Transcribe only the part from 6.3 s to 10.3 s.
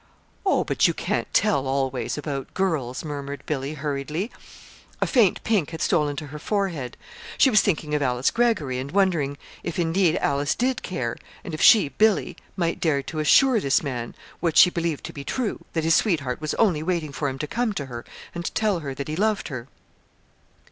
forehead. She was thinking of Alice Greggory, and wondering if, indeed,